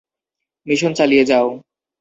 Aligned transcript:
Mission 0.67 0.91
চালিয়ে 0.99 1.23
যাও! 1.25 1.47